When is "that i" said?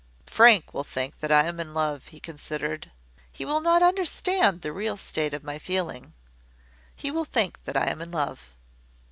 1.19-1.43, 7.65-7.83